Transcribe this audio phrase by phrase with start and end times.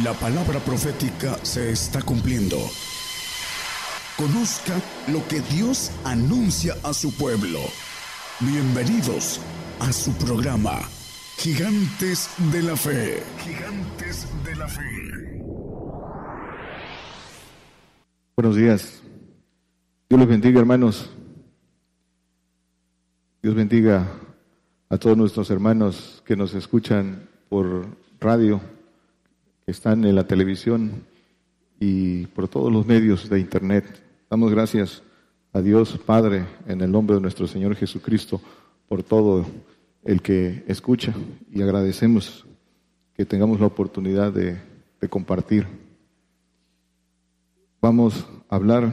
[0.00, 2.56] La palabra profética se está cumpliendo.
[4.16, 7.58] Conozca lo que Dios anuncia a su pueblo.
[8.40, 9.38] Bienvenidos
[9.80, 10.80] a su programa,
[11.36, 13.22] Gigantes de la Fe.
[13.44, 15.42] Gigantes de la Fe.
[18.34, 19.02] Buenos días.
[20.08, 21.10] Dios los bendiga, hermanos.
[23.42, 24.08] Dios bendiga
[24.88, 27.86] a todos nuestros hermanos que nos escuchan por
[28.20, 28.58] radio
[29.64, 31.04] que están en la televisión
[31.78, 33.84] y por todos los medios de Internet.
[34.30, 35.02] Damos gracias
[35.52, 38.40] a Dios Padre en el nombre de nuestro Señor Jesucristo
[38.88, 39.46] por todo
[40.04, 41.14] el que escucha
[41.50, 42.46] y agradecemos
[43.14, 44.58] que tengamos la oportunidad de,
[45.00, 45.66] de compartir.
[47.80, 48.92] Vamos a hablar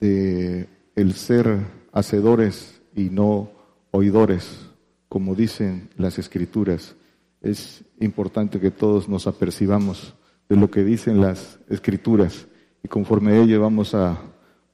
[0.00, 1.60] de el ser
[1.92, 3.50] hacedores y no
[3.90, 4.66] oidores,
[5.08, 6.96] como dicen las escrituras
[7.44, 10.14] es importante que todos nos apercibamos
[10.48, 12.46] de lo que dicen las escrituras
[12.82, 14.18] y conforme a ello vamos a,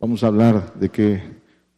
[0.01, 1.23] vamos a hablar de que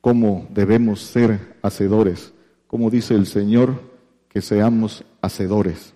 [0.00, 2.32] cómo debemos ser hacedores,
[2.66, 3.80] como dice el Señor,
[4.28, 5.94] que seamos hacedores.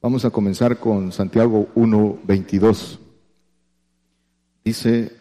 [0.00, 2.98] Vamos a comenzar con Santiago 1.22.
[4.64, 5.12] Dice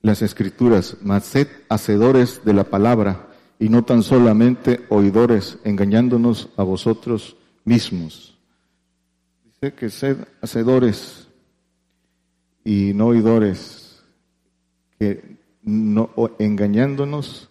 [0.00, 6.62] las escrituras, mas sed hacedores de la palabra y no tan solamente oidores, engañándonos a
[6.62, 8.38] vosotros mismos.
[9.44, 11.28] Dice que sed hacedores
[12.64, 14.02] y no oidores,
[14.98, 17.48] que no engañándonos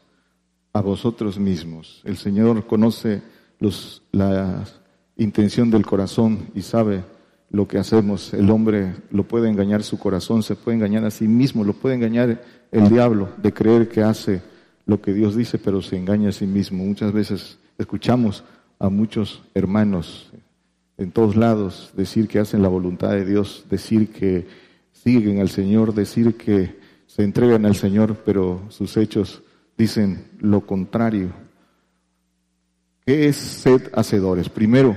[0.73, 2.01] a vosotros mismos.
[2.03, 3.21] El Señor conoce
[3.59, 4.65] los, la
[5.17, 7.03] intención del corazón y sabe
[7.49, 8.33] lo que hacemos.
[8.33, 11.95] El hombre lo puede engañar su corazón, se puede engañar a sí mismo, lo puede
[11.95, 14.41] engañar el diablo de creer que hace
[14.85, 16.83] lo que Dios dice, pero se engaña a sí mismo.
[16.83, 18.43] Muchas veces escuchamos
[18.81, 20.31] a muchos hermanos
[20.97, 24.47] en todos lados decir que hacen la voluntad de Dios, decir que
[24.91, 29.43] siguen al Señor, decir que se entregan al Señor, pero sus hechos
[29.77, 31.29] dicen lo contrario.
[33.05, 34.49] ¿Qué es sed hacedores?
[34.49, 34.95] Primero,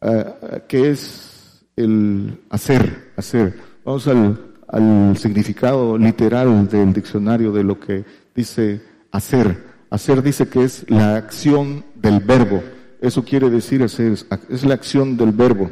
[0.00, 3.12] eh, ¿qué es el hacer?
[3.16, 3.54] Hacer.
[3.84, 8.80] Vamos al significado literal del diccionario de lo que dice
[9.10, 9.62] hacer.
[9.90, 12.62] Hacer dice que es la acción del verbo
[13.00, 14.12] eso quiere decir hacer,
[14.48, 15.70] es la acción del verbo.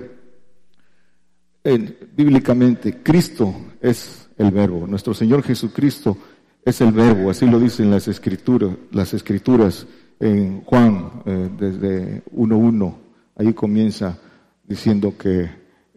[2.16, 4.87] bíblicamente, Cristo es el verbo.
[4.87, 6.17] Nuestro Señor Jesucristo
[6.65, 9.87] es el verbo, así lo dicen las escrituras, las escrituras
[10.21, 12.94] en Juan eh, desde 1.1.
[13.37, 14.19] Ahí comienza
[14.65, 15.50] diciendo que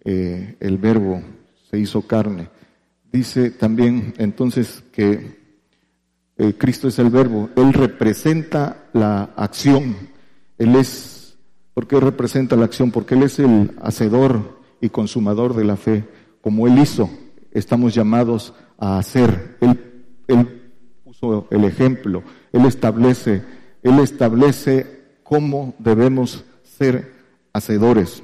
[0.04, 1.22] eh, el verbo
[1.70, 2.50] se hizo carne.
[3.12, 5.40] Dice también entonces que
[6.38, 7.50] eh, Cristo es el verbo.
[7.56, 9.96] Él representa la acción.
[10.58, 11.21] Él es
[11.74, 16.04] porque representa la acción, porque Él es el hacedor y consumador de la fe.
[16.42, 17.10] Como Él hizo,
[17.52, 19.58] estamos llamados a hacer.
[19.62, 19.80] Él,
[20.28, 20.72] él
[21.04, 23.44] puso el ejemplo, Él establece,
[23.84, 27.14] Él establece cómo debemos ser
[27.54, 28.24] hacedores.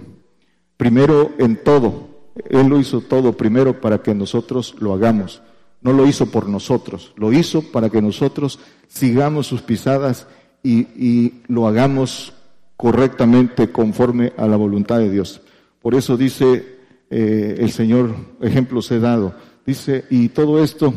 [0.76, 2.10] Primero en todo,
[2.50, 5.42] Él lo hizo todo primero para que nosotros lo hagamos.
[5.80, 10.28] No lo hizo por nosotros, lo hizo para que nosotros sigamos sus pisadas
[10.64, 12.34] y, y lo hagamos
[12.78, 15.42] correctamente conforme a la voluntad de Dios.
[15.82, 16.78] Por eso dice
[17.10, 19.34] eh, el Señor, ejemplos he dado,
[19.66, 20.94] dice, y todo esto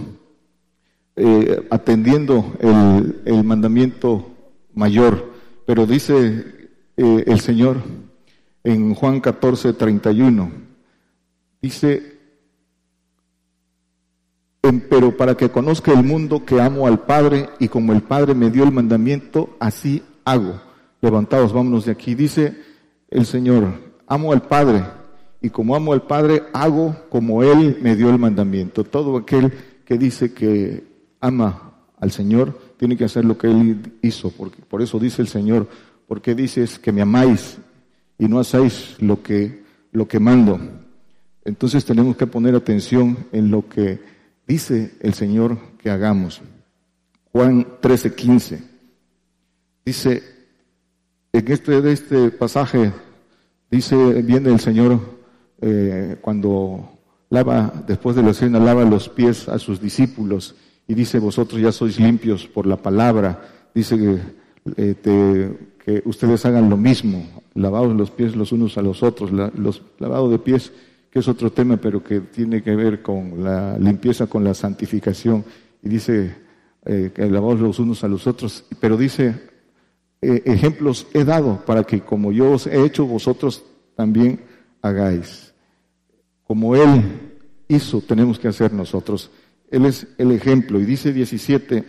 [1.17, 2.55] eh, atendiendo
[3.25, 4.31] el, mandamiento
[4.75, 5.33] mayor,
[5.67, 7.79] pero dice eh, el Señor
[8.62, 10.51] en Juan 14, 31,
[11.62, 12.19] dice,
[14.91, 18.51] pero para que conozca el mundo que amo al Padre y como el Padre me
[18.51, 20.69] dio el mandamiento, así hago
[21.00, 22.15] levantados, vámonos de aquí.
[22.15, 22.56] Dice
[23.09, 23.72] el Señor,
[24.06, 24.84] amo al Padre
[25.41, 28.84] y como amo al Padre, hago como Él me dio el mandamiento.
[28.84, 29.53] Todo aquel
[29.84, 30.84] que dice que
[31.21, 35.28] ama al Señor tiene que hacer lo que Él hizo, porque por eso dice el
[35.28, 35.69] Señor,
[36.06, 37.59] porque dices que me amáis
[38.19, 39.62] y no hacéis lo que,
[39.93, 40.61] lo que mando.
[41.44, 44.00] Entonces tenemos que poner atención en lo que
[44.47, 46.43] dice el Señor que hagamos.
[47.32, 48.62] Juan 13, 15.
[49.85, 50.39] Dice,
[51.32, 52.93] en este, de este pasaje
[53.71, 55.00] dice, viene el Señor
[55.61, 56.91] eh, cuando
[57.29, 60.56] lava, después de la cena, lava los pies a sus discípulos
[60.88, 63.41] y dice, vosotros ya sois limpios por la palabra.
[63.73, 64.19] Dice que,
[64.77, 67.25] eh, ustedes hagan lo mismo,
[67.55, 70.73] lavados los pies los unos a los otros, los lavados de pies,
[71.11, 75.44] que es otro tema, pero que tiene que ver con la limpieza, con la santificación.
[75.83, 76.35] Y dice
[76.85, 79.50] eh, que lavados los unos a los otros, pero dice,
[80.22, 83.64] eh, ejemplos he dado para que como yo os he hecho, vosotros
[83.96, 84.40] también
[84.82, 85.55] hagáis.
[86.46, 87.31] como Él
[87.69, 89.31] hizo, tenemos que hacer nosotros.
[89.70, 90.81] Él es el ejemplo.
[90.81, 91.84] Y dice 17,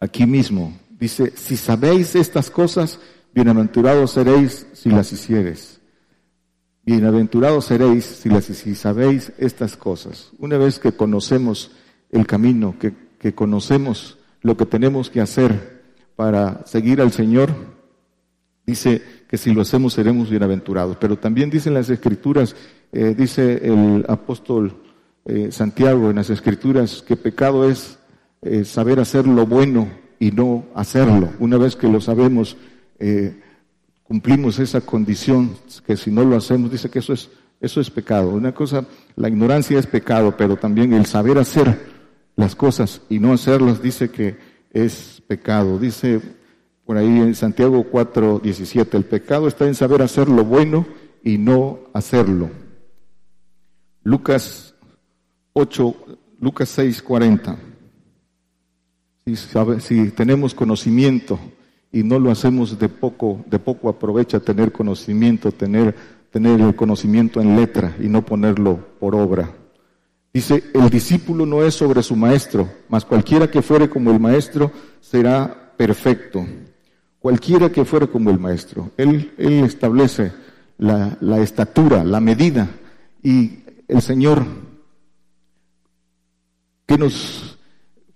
[0.00, 2.98] aquí mismo, dice, si sabéis estas cosas,
[3.32, 5.80] bienaventurados seréis si las hicieres.
[6.82, 10.32] Bienaventurados seréis si, las, si sabéis estas cosas.
[10.38, 11.70] Una vez que conocemos
[12.10, 15.75] el camino, que, que conocemos lo que tenemos que hacer
[16.16, 17.54] para seguir al Señor,
[18.66, 20.96] dice que si lo hacemos seremos bienaventurados.
[20.96, 22.56] Pero también dicen las escrituras,
[22.92, 24.74] eh, dice el apóstol
[25.26, 27.98] eh, Santiago en las escrituras, que pecado es
[28.42, 31.30] eh, saber hacer lo bueno y no hacerlo.
[31.38, 32.56] Una vez que lo sabemos,
[34.04, 35.50] cumplimos esa condición,
[35.86, 37.28] que si no lo hacemos, dice que eso es,
[37.60, 38.30] eso es pecado.
[38.30, 38.86] Una cosa,
[39.16, 41.78] la ignorancia es pecado, pero también el saber hacer
[42.36, 44.36] las cosas y no hacerlas dice que
[44.72, 45.78] es pecado.
[45.78, 46.20] Dice
[46.84, 50.86] por ahí en Santiago 4, 17, el pecado está en saber hacer lo bueno
[51.22, 52.48] y no hacerlo.
[54.04, 54.74] Lucas
[55.52, 55.96] 8,
[56.40, 57.58] Lucas 6, 40.
[59.24, 59.36] Si,
[59.80, 61.40] si tenemos conocimiento
[61.90, 65.96] y no lo hacemos de poco, de poco aprovecha tener conocimiento, tener,
[66.30, 69.52] tener el conocimiento en letra y no ponerlo por obra.
[70.36, 74.70] Dice, el discípulo no es sobre su maestro, mas cualquiera que fuere como el maestro
[75.00, 76.44] será perfecto
[77.26, 78.90] cualquiera que fuera como el maestro.
[78.98, 80.32] Él, él establece
[80.76, 82.68] la, la, estatura, la medida,
[83.22, 84.44] y el Señor
[86.86, 87.58] que nos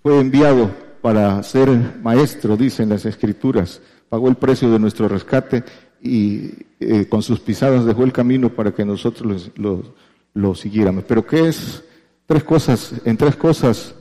[0.02, 0.70] fue enviado
[1.00, 1.70] para ser
[2.02, 3.80] maestro, dicen las escrituras,
[4.10, 5.64] pagó el precio de nuestro rescate
[6.02, 9.94] y eh, con sus pisadas dejó el camino para que nosotros lo,
[10.34, 11.02] lo siguiéramos.
[11.02, 11.82] Pero ¿qué es?
[12.30, 13.92] Tres cosas, en tres cosas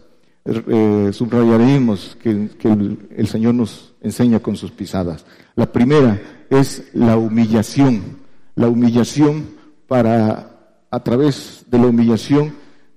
[0.45, 5.25] eh, subrayaremos que, el, Señor nos enseña con sus pisadas.
[5.55, 8.19] La primera es la humillación,
[8.53, 9.47] la humillación
[9.87, 12.53] para, a través de la humillación,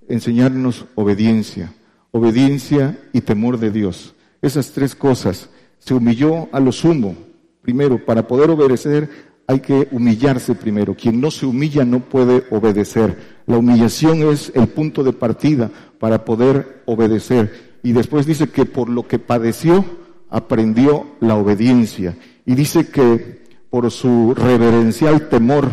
[0.06, 1.73] enseñarnos obediencia,
[2.11, 4.14] obediencia y temor de Dios.
[4.43, 5.49] Esas tres cosas.
[5.79, 7.17] Se humilló a lo sumo,
[7.62, 9.08] primero, para poder obedecer
[9.47, 10.94] hay que humillarse primero.
[10.94, 13.43] Quien no se humilla no puede obedecer.
[13.47, 17.79] La humillación es el punto de partida para poder obedecer.
[17.83, 19.85] Y después dice que por lo que padeció,
[20.31, 22.17] aprendió la obediencia.
[22.47, 25.69] Y dice que por su reverencial temor,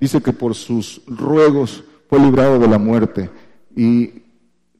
[0.00, 3.30] dice que por sus ruegos fue librado de la muerte
[3.74, 4.22] y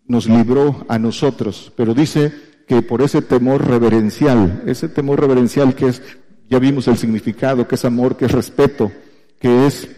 [0.06, 1.73] nos libró a nosotros.
[1.77, 2.33] Pero dice
[2.67, 6.03] que por ese temor reverencial, ese temor reverencial que es
[6.48, 8.93] ya vimos el significado, que es amor, que es respeto,
[9.38, 9.88] que es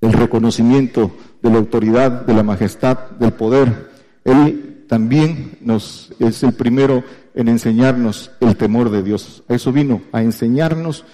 [0.00, 1.10] el reconocimiento
[1.42, 3.90] de la autoridad, de la majestad, del poder.
[4.24, 7.04] Él también nos es el primero
[7.34, 9.42] en enseñarnos el temor de Dios.
[9.48, 11.04] A eso vino, a enseñarnos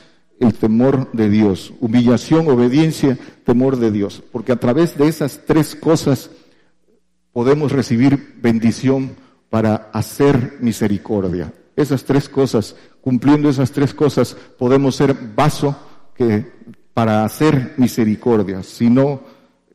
[0.40, 1.72] el temor de Dios.
[1.80, 4.22] Humillación, obediencia, temor de Dios.
[4.32, 6.30] Porque a través de esas tres cosas
[7.32, 9.16] podemos recibir bendición
[9.50, 11.52] para hacer misericordia.
[11.76, 12.74] Esas tres cosas
[13.06, 15.76] cumpliendo esas tres cosas, podemos ser vaso
[16.12, 16.44] que,
[16.92, 18.64] para hacer misericordia.
[18.64, 19.20] Si no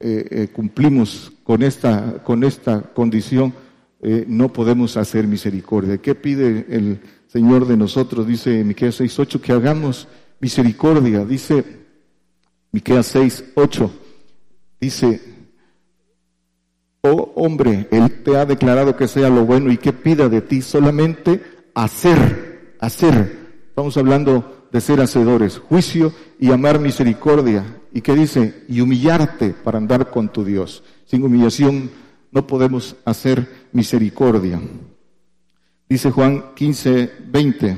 [0.01, 3.53] eh, eh, cumplimos con esta, con esta condición,
[4.01, 6.00] eh, no podemos hacer misericordia.
[6.00, 8.27] ¿Qué pide el Señor de nosotros?
[8.27, 10.09] Dice Miqueas 6.8, que hagamos
[10.42, 11.24] misericordia.
[11.24, 11.63] Dice
[12.74, 13.90] Miqueas 6.8,
[14.81, 15.21] dice,
[16.99, 20.61] oh hombre, Él te ha declarado que sea lo bueno y que pida de ti
[20.61, 22.51] solamente hacer
[22.81, 23.37] hacer.
[23.69, 27.63] Estamos hablando de ser hacedores, juicio y amar misericordia.
[27.94, 28.66] ¿Y qué dice?
[28.68, 30.83] Y humillarte para andar con tu Dios.
[31.06, 31.90] Sin humillación
[32.31, 34.59] no podemos hacer misericordia.
[35.87, 37.78] Dice Juan 15, 20,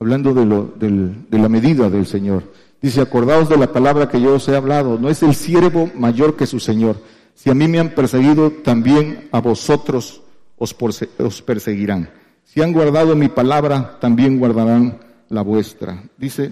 [0.00, 2.52] hablando de, lo, de la medida del Señor.
[2.80, 6.36] Dice, acordaos de la palabra que yo os he hablado, no es el siervo mayor
[6.36, 6.96] que su Señor.
[7.34, 10.22] Si a mí me han perseguido, también a vosotros
[10.56, 10.74] os,
[11.18, 12.08] os perseguirán.
[12.48, 16.02] Si han guardado mi palabra, también guardarán la vuestra.
[16.16, 16.50] Dice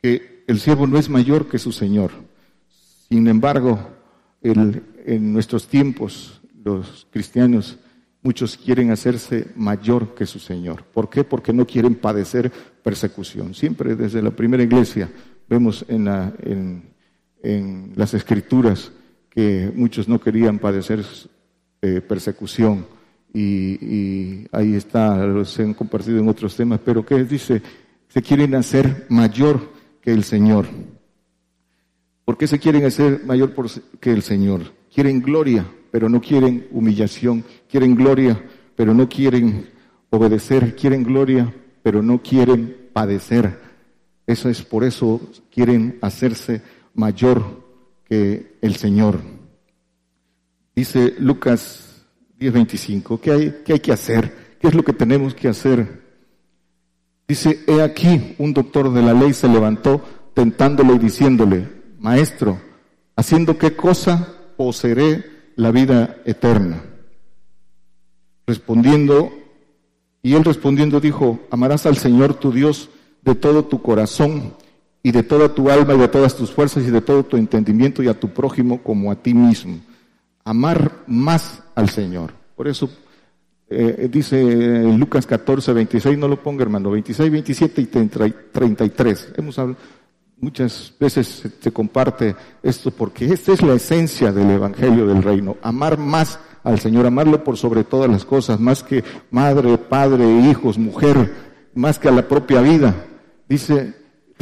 [0.00, 2.12] que el siervo no es mayor que su Señor.
[3.10, 3.78] Sin embargo,
[4.42, 7.76] en nuestros tiempos, los cristianos,
[8.22, 10.82] muchos quieren hacerse mayor que su Señor.
[10.82, 11.24] ¿Por qué?
[11.24, 12.50] Porque no quieren padecer
[12.82, 13.52] persecución.
[13.52, 15.10] Siempre desde la primera iglesia
[15.46, 16.94] vemos en,
[17.96, 18.92] las escrituras
[19.28, 21.04] que muchos no querían padecer
[21.82, 22.93] eh, persecución
[23.34, 27.60] y, ahí está, se han compartido en otros temas, pero que dice,
[28.08, 30.66] se quieren hacer mayor que el Señor.
[32.24, 33.52] ¿Por qué se quieren hacer mayor
[34.00, 34.72] que el Señor?
[34.94, 38.40] Quieren gloria, pero no quieren humillación, quieren gloria,
[38.76, 39.68] pero no quieren
[40.10, 43.60] obedecer, quieren gloria, pero no quieren padecer.
[44.26, 45.20] Eso es por eso
[45.52, 46.62] quieren hacerse
[46.94, 47.64] mayor
[48.04, 49.20] que el Señor.
[50.74, 51.93] Dice Lucas
[52.52, 54.56] 10:25, ¿qué hay, ¿qué hay que hacer?
[54.60, 56.02] ¿Qué es lo que tenemos que hacer?
[57.26, 60.02] Dice, he aquí, un doctor de la ley se levantó
[60.34, 62.58] tentándole y diciéndole, Maestro,
[63.16, 65.24] ¿haciendo qué cosa poseeré
[65.56, 66.82] la vida eterna?
[68.46, 69.32] Respondiendo,
[70.22, 72.90] y él respondiendo dijo, amarás al Señor tu Dios
[73.22, 74.54] de todo tu corazón
[75.02, 78.02] y de toda tu alma y de todas tus fuerzas y de todo tu entendimiento
[78.02, 79.78] y a tu prójimo como a ti mismo.
[80.44, 82.32] Amar más al Señor.
[82.56, 82.88] Por eso
[83.68, 84.42] eh, dice
[84.96, 89.32] Lucas 14, 26, no lo ponga hermano, 26, 27 y 33.
[89.36, 89.78] Hemos hablado,
[90.38, 95.98] muchas veces se, comparte esto porque esta es la esencia del Evangelio del Reino, amar
[95.98, 101.32] más al Señor, amarlo por sobre todas las cosas, más que madre, padre, hijos, mujer,
[101.74, 102.94] más que a la propia vida.
[103.48, 103.94] Dice,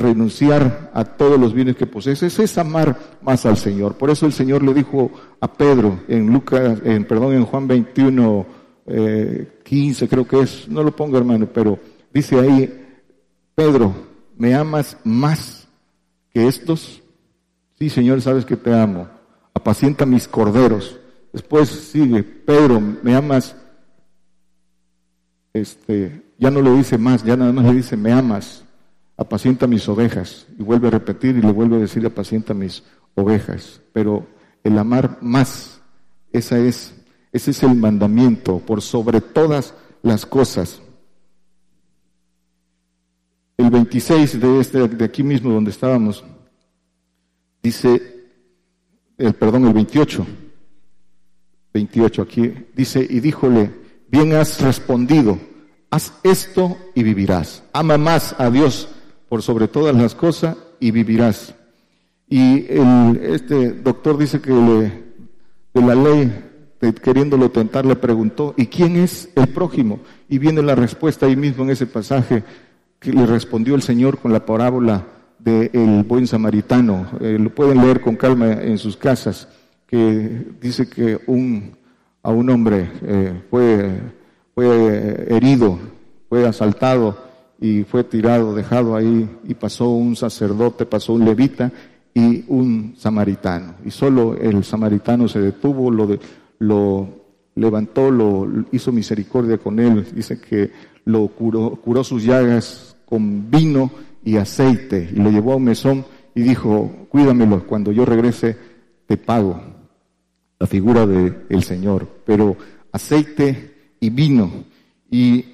[0.03, 3.95] renunciar a todos los bienes que posees, es amar más al Señor.
[3.95, 8.47] Por eso el Señor le dijo a Pedro en Lucas, en, perdón, en Juan 21,
[9.65, 11.79] 15 eh, creo que es, no lo pongo hermano, pero
[12.13, 12.83] dice ahí,
[13.55, 13.95] Pedro,
[14.37, 15.69] ¿me amas más
[16.31, 17.03] que estos?
[17.79, 19.09] Sí, Señor, sabes que te amo.
[19.55, 20.99] Apacienta mis corderos.
[21.33, 23.57] Después sigue, Pedro, ¿me amas?
[25.53, 28.62] Este, ya no le dice más, ya nada más le dice, ¿me amas?
[29.23, 30.47] Apacienta mis ovejas.
[30.59, 32.83] Y vuelve a repetir y le vuelve a decir, apacienta mis
[33.15, 33.81] ovejas.
[33.93, 34.27] Pero
[34.65, 35.81] el amar más,
[36.33, 36.95] esa es
[37.33, 40.83] ese es el mandamiento por sobre todas las cosas.
[43.57, 46.23] El 26 de, este, de aquí mismo donde estábamos,
[47.63, 48.29] dice,
[49.17, 50.27] el, perdón, el 28,
[51.73, 53.71] 28 aquí, dice, y díjole,
[54.09, 55.39] bien has respondido,
[55.91, 57.63] haz esto y vivirás.
[57.73, 58.89] Ama más a Dios
[59.33, 61.55] por sobre todas las cosas y vivirás.
[62.29, 64.93] Y este doctor dice que le,
[65.73, 66.31] de la ley
[67.03, 70.01] queriéndolo tentar, le preguntó, ¿y quién es el prójimo?
[70.29, 72.45] Y viene la respuesta ahí mismo en ese pasaje
[72.99, 75.07] que le respondió el Señor con la parábola
[75.39, 77.07] del buen samaritano.
[77.19, 79.49] Eh, lo pueden leer con calma en sus casas,
[79.87, 81.75] que dice que un,
[82.23, 83.99] a un hombre eh, fue,
[84.55, 85.79] fue herido,
[86.29, 87.32] fue asaltado
[87.63, 91.71] y fue tirado, dejado ahí, y pasó un sacerdote, pasó un levita
[92.13, 93.77] y un samaritano.
[93.87, 96.19] Y solo el samaritano se detuvo, lo, de,
[96.59, 97.09] lo
[97.55, 100.73] levantó, lo hizo misericordia con él, dice que
[101.05, 103.93] lo curó, curó sus llagas con vino
[104.25, 106.05] y aceite y lo llevó a un mesón
[106.35, 108.57] y dijo, cuídamelo, cuando yo regrese
[109.07, 109.61] te pago.
[110.59, 112.57] La figura del Señor, pero
[112.91, 114.51] aceite y vino.
[115.11, 115.45] Y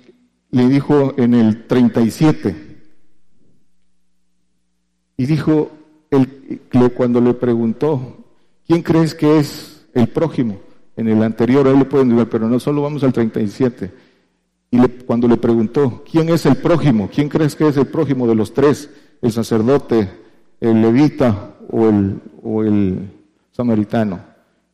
[0.51, 2.67] le dijo en el 37,
[5.17, 5.71] y dijo,
[6.11, 6.61] el,
[6.97, 8.17] cuando le preguntó,
[8.67, 10.61] ¿quién crees que es el prójimo?
[10.99, 13.93] en el anterior, ahí lo pueden ver, pero no solo vamos al 37.
[14.73, 17.09] Y cuando le preguntó, ¿quién es el prójimo?
[17.15, 18.91] ¿Quién crees que es el prójimo de los tres?
[19.23, 20.11] ¿El sacerdote,
[20.61, 23.13] el levita o el, o el
[23.53, 24.19] samaritano?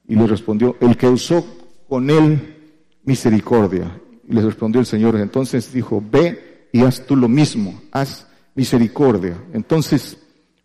[0.08, 1.44] Y le respondió, el que usó
[1.90, 2.56] con él
[3.04, 4.00] misericordia.
[4.28, 9.36] Le respondió el Señor, entonces dijo, ve y haz tú lo mismo, haz misericordia.
[9.52, 10.16] Entonces,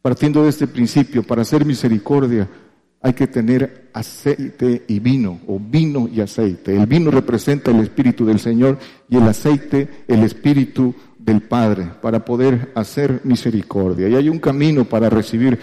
[0.02, 2.48] partiendo de este principio, para hacer misericordia,
[3.02, 6.76] hay que tener aceite y vino, o vino y aceite.
[6.76, 8.78] El vino representa el Espíritu del Señor
[9.10, 14.10] y el aceite el Espíritu del Padre, para poder hacer misericordia.
[14.10, 15.60] Y hay un camino para recibir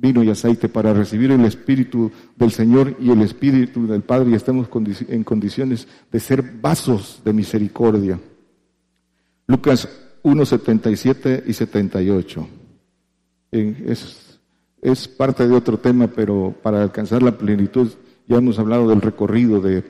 [0.00, 4.34] vino y aceite, para recibir el Espíritu del Señor y el Espíritu del Padre, y
[4.34, 4.68] estamos
[5.08, 8.18] en condiciones de ser vasos de misericordia.
[9.46, 9.88] Lucas
[10.22, 12.48] 1, 77 y 78.
[13.52, 14.30] Es
[14.82, 17.90] es parte de otro tema, pero para alcanzar la plenitud
[18.26, 19.84] ya hemos hablado del recorrido de,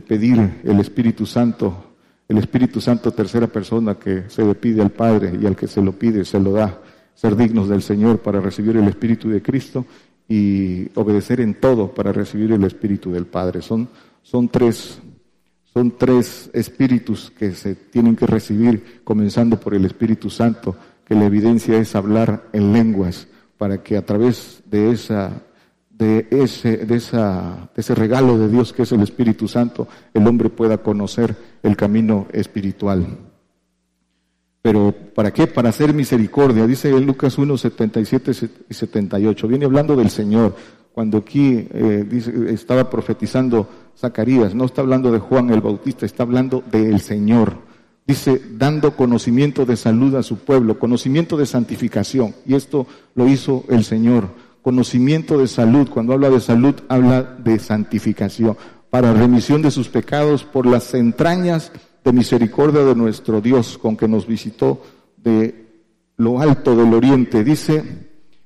[0.00, 1.92] pedir el Espíritu Santo,
[2.26, 5.82] el Espíritu Santo tercera persona que se le pide al Padre y al que se
[5.82, 6.80] lo pide se lo da,
[7.14, 9.84] ser dignos del Señor para recibir el Espíritu de Cristo
[10.28, 13.62] y obedecer en todo para recibir el Espíritu del Padre.
[13.62, 13.88] Son,
[14.22, 15.00] son tres
[15.72, 21.24] son tres espíritus que se tienen que recibir, comenzando por el Espíritu Santo, que la
[21.24, 23.26] evidencia es hablar en lenguas,
[23.56, 25.42] para que a través de esa
[25.90, 30.26] de ese, de, esa, de ese regalo de Dios que es el Espíritu Santo, el
[30.26, 33.06] hombre pueda conocer el camino espiritual.
[34.62, 35.46] Pero ¿para qué?
[35.46, 36.66] Para hacer misericordia.
[36.66, 38.32] Dice en Lucas 1, 77
[38.68, 39.48] y 78.
[39.48, 40.54] Viene hablando del Señor.
[40.92, 46.22] Cuando aquí eh, dice, estaba profetizando Zacarías, no está hablando de Juan el Bautista, está
[46.22, 47.72] hablando del Señor
[48.04, 52.34] dice, dando conocimiento de salud a su pueblo, conocimiento de santificación.
[52.44, 54.28] Y esto lo hizo el Señor
[54.62, 55.90] conocimiento de salud.
[55.90, 58.56] Cuando habla de salud, habla de santificación,
[58.90, 61.72] para remisión de sus pecados por las entrañas
[62.04, 64.82] de misericordia de nuestro Dios, con que nos visitó
[65.16, 65.66] de
[66.16, 67.44] lo alto del oriente.
[67.44, 67.82] Dice,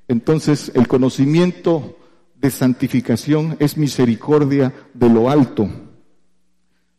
[0.09, 1.97] entonces, el conocimiento
[2.37, 5.69] de santificación es misericordia de lo alto.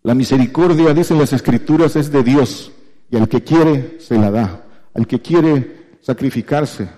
[0.04, 2.72] La misericordia, dicen las escrituras, es de Dios
[3.10, 4.66] y al que quiere se la da.
[4.94, 6.90] Al que quiere sacrificarse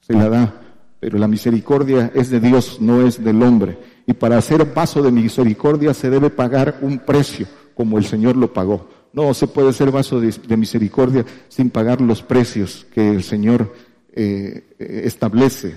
[0.00, 0.60] se la da.
[1.00, 3.78] Pero la misericordia es de Dios, no es del hombre.
[4.06, 8.52] Y para hacer vaso de misericordia se debe pagar un precio, como el Señor lo
[8.52, 8.88] pagó.
[9.14, 13.72] No se puede ser vaso de, misericordia sin pagar los precios que el Señor
[14.12, 15.74] eh, establece.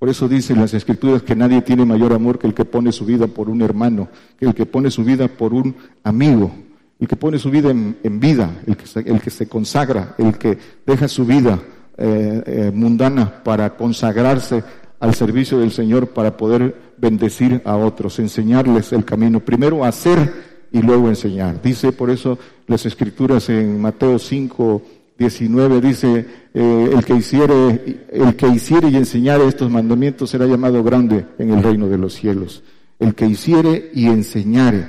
[0.00, 3.06] Por eso dicen las escrituras que nadie tiene mayor amor que el que pone su
[3.06, 6.50] vida por un hermano, que el que pone su vida por un amigo,
[6.98, 11.24] el que pone su vida en, vida, el que, se, consagra, el que deja su
[11.24, 11.60] vida
[11.96, 14.64] eh, eh, mundana para consagrarse
[14.98, 19.38] al servicio del Señor para poder bendecir a otros, enseñarles el camino.
[19.38, 21.60] Primero hacer y luego enseñar.
[21.62, 24.82] Dice por eso las escrituras en Mateo 5,
[25.18, 30.82] 19 dice, eh, el que hiciere, el que hiciere y enseñare estos mandamientos será llamado
[30.82, 32.62] grande en el reino de los cielos.
[32.98, 34.88] El que hiciere y enseñare.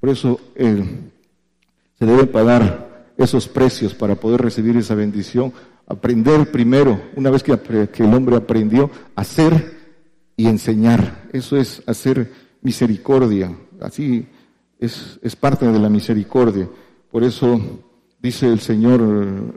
[0.00, 5.52] Por eso se deben pagar esos precios para poder recibir esa bendición.
[5.86, 9.76] Aprender primero, una vez que el hombre aprendió, hacer
[10.36, 11.24] y enseñar.
[11.32, 12.30] Eso es hacer
[12.62, 13.52] misericordia.
[13.80, 14.26] Así
[14.78, 16.68] es, es parte de la misericordia.
[17.10, 17.60] Por eso
[18.20, 19.54] dice el Señor,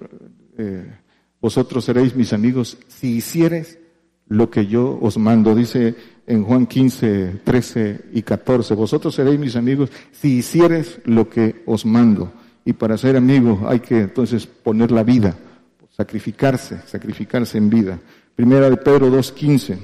[0.57, 0.99] eh,
[1.39, 3.79] vosotros seréis mis amigos si hicieres
[4.27, 5.53] lo que yo os mando.
[5.55, 11.63] Dice en Juan 15, 13 y 14, vosotros seréis mis amigos si hicieres lo que
[11.65, 12.31] os mando.
[12.63, 15.35] Y para ser amigo hay que entonces poner la vida,
[15.89, 17.99] sacrificarse, sacrificarse en vida.
[18.35, 19.77] Primera de Pedro 2.15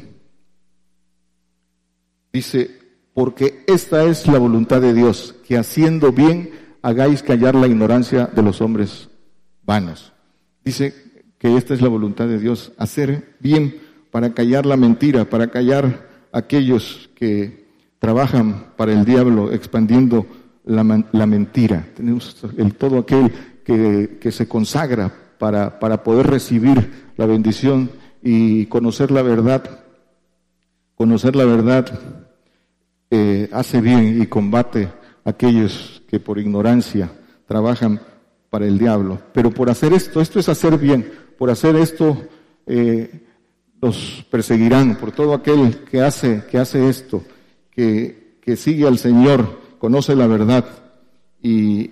[2.31, 2.86] dice,
[3.17, 6.51] porque esta es la voluntad de Dios, que haciendo bien
[6.83, 9.09] hagáis callar la ignorancia de los hombres
[9.63, 10.13] vanos.
[10.63, 10.93] Dice
[11.39, 13.75] que esta es la voluntad de Dios, hacer bien
[14.11, 17.65] para callar la mentira, para callar aquellos que
[17.97, 20.27] trabajan para el diablo expandiendo
[20.63, 21.87] la, mentira.
[21.95, 23.31] Tenemos el todo aquel
[23.65, 27.89] que, que se consagra para, para poder recibir la bendición
[28.21, 29.85] y conocer la verdad,
[30.93, 32.26] conocer la verdad
[33.09, 34.89] eh, hace bien y combate
[35.23, 37.11] a aquellos que por ignorancia
[37.45, 37.99] trabajan
[38.49, 39.19] para el diablo.
[39.33, 42.17] Pero por hacer esto, esto es hacer bien, por hacer esto
[42.65, 43.27] eh,
[43.81, 47.23] los perseguirán, por todo aquel que hace, que hace esto,
[47.71, 50.65] que, que sigue al Señor, conoce la verdad
[51.41, 51.91] y,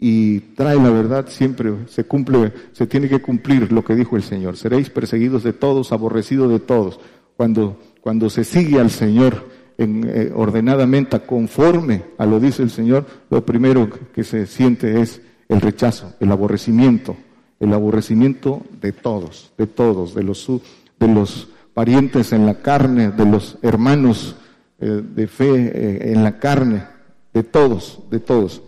[0.00, 4.22] y trae la verdad, siempre se cumple, se tiene que cumplir lo que dijo el
[4.22, 4.56] Señor.
[4.56, 7.00] Seréis perseguidos de todos, aborrecidos de todos.
[7.36, 9.44] Cuando, cuando se sigue al Señor,
[9.80, 15.22] en, eh, ordenadamente, conforme a lo dice el Señor, lo primero que se siente es
[15.48, 17.16] el rechazo, el aborrecimiento,
[17.58, 20.46] el aborrecimiento de todos, de todos, de los,
[20.98, 24.36] de los parientes en la carne, de los hermanos
[24.80, 26.84] eh, de fe eh, en la carne,
[27.32, 28.62] de todos, de todos.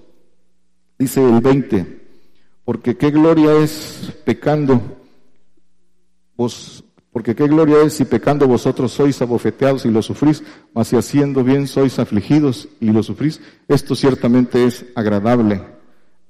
[0.98, 2.00] Dice el 20,
[2.64, 4.80] porque qué gloria es pecando
[6.38, 6.81] vos
[7.12, 10.42] porque qué gloria es si pecando vosotros sois abofeteados y lo sufrís,
[10.74, 15.62] mas si haciendo bien sois afligidos y lo sufrís, esto ciertamente es agradable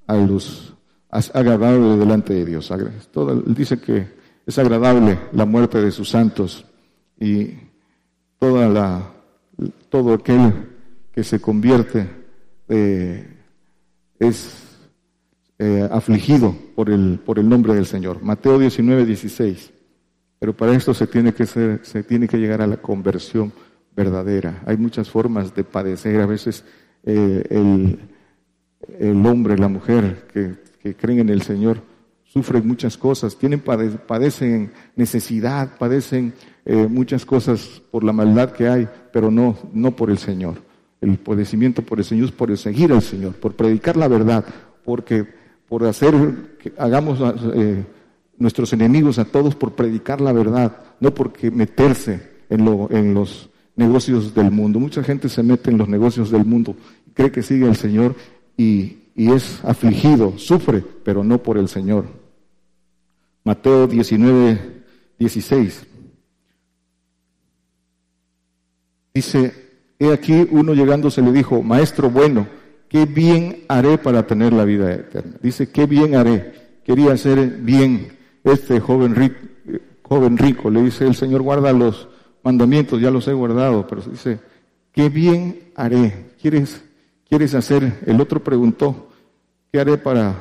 [0.09, 0.75] a los,
[1.09, 2.73] agradable delante de Dios.
[3.13, 4.09] Todo, dice que
[4.45, 6.65] es agradable la muerte de sus santos
[7.21, 7.51] y
[8.41, 9.13] toda la,
[9.89, 10.53] todo aquel
[11.13, 12.09] que se convierte
[12.69, 13.37] eh,
[14.19, 14.79] es
[15.61, 18.21] eh, afligido por el, por el nombre del Señor.
[18.21, 19.73] Mateo 19, 16.
[20.43, 23.53] Pero para esto se tiene que ser, se tiene que llegar a la conversión
[23.95, 24.61] verdadera.
[24.67, 26.21] Hay muchas formas de padecer.
[26.21, 26.65] A veces
[27.05, 28.01] eh, el,
[28.99, 31.81] el, hombre, la mujer que, que, creen en el Señor
[32.25, 38.89] sufren muchas cosas, tienen padecen necesidad, padecen eh, muchas cosas por la maldad que hay,
[39.13, 40.57] pero no, no por el Señor.
[41.01, 44.45] El padecimiento por el Señor es por seguir al Señor, por predicar la verdad,
[44.85, 45.25] porque
[45.69, 46.17] por hacer
[46.59, 47.21] que hagamos
[47.55, 47.85] eh,
[48.39, 53.51] nuestros enemigos a todos por predicar la verdad, no porque meterse en, lo, en los
[53.77, 54.79] negocios del mundo.
[54.79, 56.77] Mucha gente se mete en los negocios del mundo,
[57.15, 58.15] cree que sigue al Señor
[58.57, 62.07] y, es afligido, sufre, pero no por el Señor.
[63.45, 64.85] Mateo 19,
[65.19, 65.87] 16.
[69.13, 69.53] Dice,
[69.99, 72.47] he aquí uno llegándose le dijo, maestro bueno,
[72.89, 75.37] ¿qué bien haré para tener la vida eterna?
[75.43, 76.81] Dice, ¿qué bien haré?
[76.85, 79.37] Quería hacer bien este joven rico,
[80.03, 82.09] joven rico, le dice el Señor, guarda los,
[82.43, 84.41] mandamientos, ya los he guardado, pero dice,
[84.93, 86.33] ¿qué bien haré?
[86.41, 86.83] ¿Quieres,
[87.29, 88.01] quieres hacer?
[88.07, 89.09] El otro preguntó,
[89.71, 90.35] ¿qué haré para,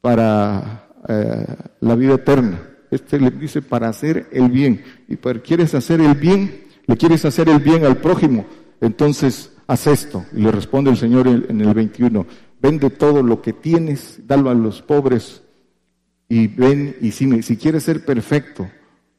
[0.00, 1.46] para eh,
[1.80, 2.60] la vida eterna?
[2.90, 4.84] Este le dice, para hacer el bien.
[5.08, 6.64] Y para, ¿quieres hacer el bien?
[6.86, 8.44] ¿Le quieres hacer el bien al prójimo?
[8.80, 10.26] Entonces, haz esto.
[10.32, 12.26] Y le responde el Señor en el 21,
[12.60, 15.41] vende todo lo que tienes, dalo a los pobres
[16.32, 18.66] y ven y si, si quieres ser perfecto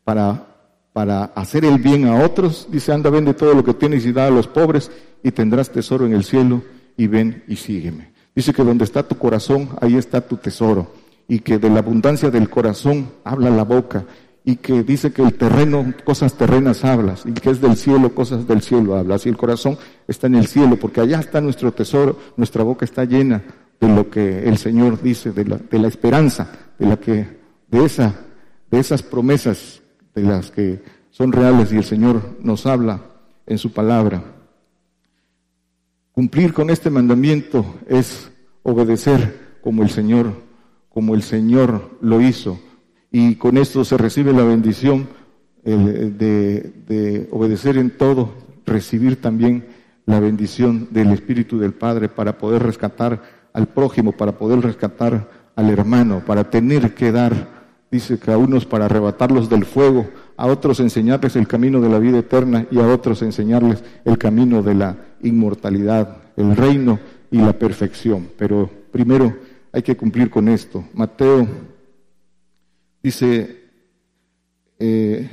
[0.03, 0.47] para,
[0.93, 4.25] para hacer el bien a otros, dice, anda, vende todo lo que tienes y da
[4.25, 4.89] a los pobres
[5.21, 6.63] y tendrás tesoro en el cielo
[6.97, 8.13] y ven y sígueme.
[8.33, 10.91] Dice que donde está tu corazón, ahí está tu tesoro.
[11.27, 14.05] Y que de la abundancia del corazón habla la boca.
[14.43, 18.47] Y que dice que el terreno, cosas terrenas hablas, y que es del cielo, cosas
[18.47, 22.17] del cielo hablas, y el corazón está en el cielo, porque allá está nuestro tesoro,
[22.37, 23.43] nuestra boca está llena
[23.87, 27.27] de lo que el Señor dice, de la, de la esperanza, de la que,
[27.69, 28.15] de esa,
[28.71, 29.81] de esas promesas,
[30.15, 33.01] de las que son reales y el Señor nos habla
[33.45, 34.23] en su palabra.
[36.13, 38.31] Cumplir con este mandamiento es
[38.63, 40.31] obedecer como el Señor,
[40.89, 42.59] como el Señor lo hizo
[43.11, 45.07] y con esto se recibe la bendición
[45.63, 48.33] de, obedecer en todo,
[48.65, 49.65] recibir también
[50.05, 55.69] la bendición del Espíritu del Padre para poder rescatar al prójimo, para poder rescatar al
[55.69, 57.47] hermano, para tener que dar,
[57.91, 61.99] dice que a unos para arrebatarlos del fuego, a otros enseñarles el camino de la
[61.99, 67.53] vida eterna y a otros enseñarles el camino de la inmortalidad, el reino y la
[67.53, 68.29] perfección.
[68.37, 69.33] Pero primero
[69.71, 70.83] hay que cumplir con esto.
[70.93, 71.47] Mateo
[73.03, 73.57] Dice,
[74.79, 75.29] eh,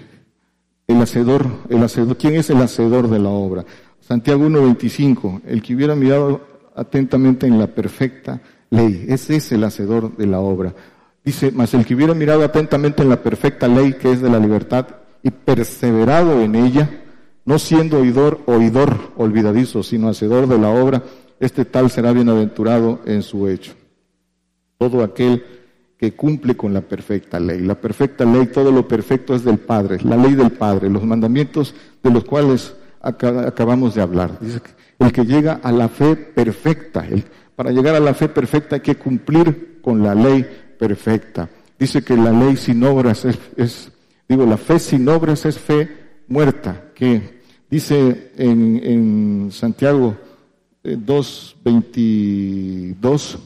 [0.89, 3.65] el hacedor, el hacedor, ¿quién es el hacedor de la obra?
[4.01, 6.41] Santiago 1.25, el que hubiera mirado
[6.75, 10.75] atentamente en la perfecta ley, ese es el hacedor de la obra.
[11.25, 14.39] Dice, mas el que hubiera mirado atentamente en la perfecta ley que es de la
[14.39, 14.87] libertad
[15.23, 17.03] y perseverado en ella,
[17.45, 21.03] no siendo oidor, oidor olvidadizo, sino hacedor de la obra,
[21.39, 23.75] este tal será bienaventurado en su hecho.
[24.79, 25.45] Todo aquel
[25.99, 27.61] que cumple con la perfecta ley.
[27.61, 31.75] La perfecta ley, todo lo perfecto es del Padre, la ley del Padre, los mandamientos
[32.03, 34.39] de los cuales acabamos de hablar.
[34.41, 37.05] Dice que el que llega a la fe perfecta,
[37.57, 40.47] para llegar a la fe perfecta hay que cumplir con la ley
[40.79, 41.49] perfecta.
[41.79, 43.91] Dice que la ley sin obras es,
[44.29, 45.89] digo, la fe sin obras es fe
[46.29, 50.17] muerta, que dice en, en Santiago
[50.85, 53.39] 2.22, eh,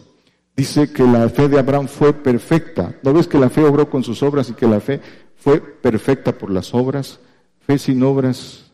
[0.57, 2.95] dice que la fe de Abraham fue perfecta.
[3.03, 5.01] ¿No ves que la fe obró con sus obras y que la fe
[5.37, 7.21] fue perfecta por las obras?
[7.61, 8.73] Fe sin obras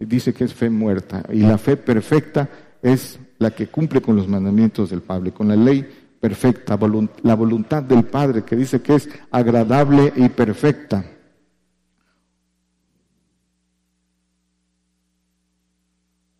[0.00, 1.24] dice que es fe muerta.
[1.32, 2.48] Y la fe perfecta
[2.82, 5.86] es la que cumple con los mandamientos del Padre, con la ley
[6.20, 6.78] perfecta,
[7.22, 11.04] la voluntad del Padre que dice que es agradable y perfecta.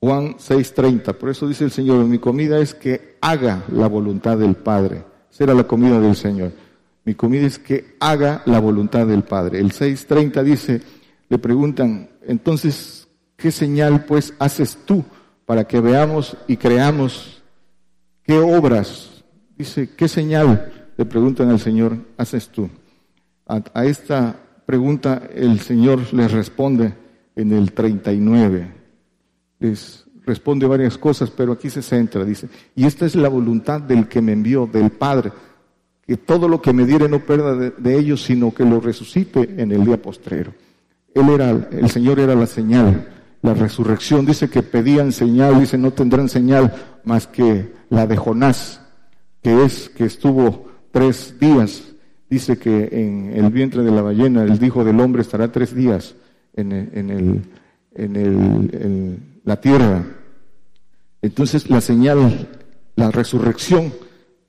[0.01, 1.13] Juan 6:30.
[1.13, 5.05] Por eso dice el Señor, mi comida es que haga la voluntad del Padre.
[5.31, 6.53] Será la comida del Señor.
[7.05, 9.59] Mi comida es que haga la voluntad del Padre.
[9.59, 10.83] El 6:30 dice,
[11.29, 12.98] le preguntan, entonces,
[13.39, 15.03] ¿qué señal pues haces tú
[15.47, 17.43] para que veamos y creamos?
[18.23, 19.25] ¿Qué obras?
[19.57, 20.91] Dice, ¿qué señal?
[20.99, 22.69] Le preguntan al Señor, haces tú.
[23.47, 26.93] A, esta pregunta el Señor les responde
[27.35, 28.79] en el 39
[29.61, 34.09] les responde varias cosas, pero aquí se centra, dice, y esta es la voluntad del
[34.09, 35.33] que me envió, del Padre,
[36.07, 39.73] que todo lo que me diere no pierda de, ellos, sino que lo resucite en
[39.73, 40.53] el día postrero.
[41.15, 45.93] Él era, el Señor era la señal, la resurrección, dice que pedían señal, dice no
[45.93, 46.75] tendrán señal
[47.05, 48.81] más que la de Jonás,
[49.43, 51.83] que es que estuvo tres días,
[52.29, 56.15] dice que en el vientre de la ballena el Hijo del Hombre estará tres días
[56.55, 56.91] en el,
[57.95, 60.05] en el la tierra.
[61.23, 62.49] Entonces la señal,
[62.97, 63.93] la resurrección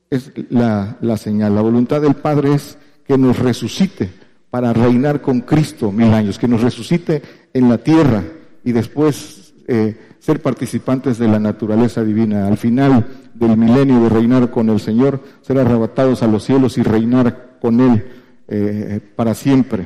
[0.10, 1.56] es la, señal.
[1.56, 4.10] La voluntad del Padre es que nos resucite
[4.50, 7.22] para reinar con Cristo mil años, que nos resucite
[7.54, 8.24] en la tierra
[8.64, 12.48] y después eh, ser participantes de la naturaleza divina.
[12.48, 16.84] Al final del milenio de reinar con el Señor, ser arrebatados a los cielos y
[16.84, 18.06] reinar con Él
[18.48, 19.86] eh, para siempre.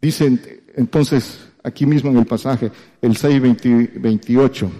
[0.00, 0.40] Dicen
[0.76, 2.70] entonces aquí mismo en el pasaje,
[3.02, 3.42] el 6,
[4.00, 4.70] 28.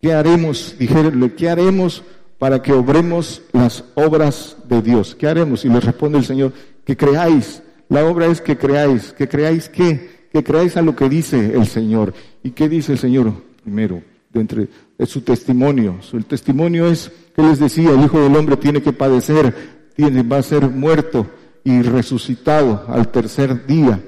[0.00, 0.76] ¿Qué haremos?
[0.78, 2.02] Dijeronle, ¿qué haremos
[2.38, 5.14] para que obremos las obras de Dios?
[5.14, 5.64] ¿Qué haremos?
[5.64, 6.52] Y le responde el Señor,
[6.84, 7.62] que creáis.
[7.88, 9.12] La obra es que creáis.
[9.12, 10.19] ¿Que creáis qué?
[10.32, 12.14] Que creáis a lo que dice el Señor.
[12.42, 13.32] ¿Y qué dice el Señor?
[13.62, 15.98] Primero, de entre de su testimonio.
[16.12, 19.54] El testimonio es que les decía, el Hijo del Hombre tiene que padecer,
[19.94, 21.26] tiene, va a ser muerto
[21.64, 24.00] y resucitado al tercer día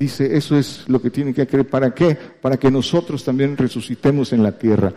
[0.00, 1.68] Dice, eso es lo que tienen que creer.
[1.68, 2.14] ¿Para qué?
[2.14, 4.94] Para que nosotros también resucitemos en la tierra.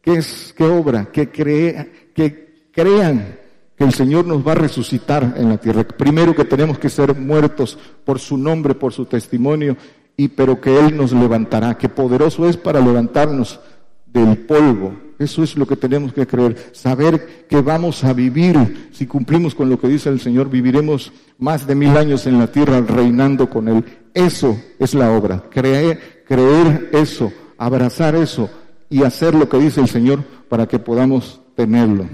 [0.00, 1.12] ¿Qué es, qué obra?
[1.12, 3.36] Que crean
[3.76, 5.86] que el Señor nos va a resucitar en la tierra.
[5.86, 9.76] Primero que tenemos que ser muertos por su nombre, por su testimonio,
[10.16, 13.60] y pero que Él nos levantará, que poderoso es para levantarnos
[14.06, 14.94] del polvo.
[15.18, 19.70] Eso es lo que tenemos que creer, saber que vamos a vivir, si cumplimos con
[19.70, 23.68] lo que dice el Señor, viviremos más de mil años en la tierra reinando con
[23.68, 23.84] Él.
[24.12, 28.50] Eso es la obra, creer, creer eso, abrazar eso
[28.90, 32.06] y hacer lo que dice el Señor para que podamos tenerlo.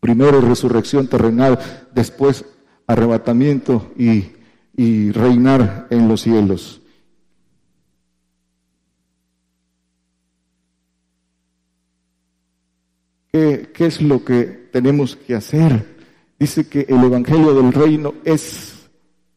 [0.00, 1.58] Primero resurrección terrenal,
[1.94, 2.46] después
[2.86, 4.26] arrebatamiento y,
[4.74, 6.80] y reinar en los cielos.
[13.36, 15.84] ¿Qué, ¿Qué, es lo que tenemos que hacer?
[16.38, 18.88] Dice que el Evangelio del Reino es